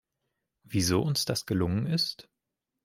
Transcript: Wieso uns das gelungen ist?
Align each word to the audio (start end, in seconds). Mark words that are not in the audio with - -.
Wieso 0.63 0.99
uns 1.03 1.25
das 1.25 1.45
gelungen 1.45 1.85
ist? 1.85 2.27